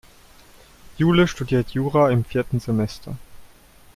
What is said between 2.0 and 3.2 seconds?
im vierten Semester.